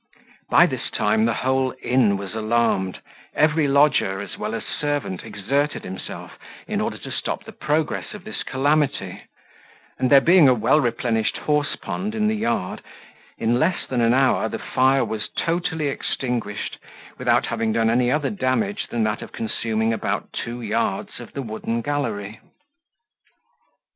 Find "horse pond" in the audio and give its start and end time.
11.37-12.15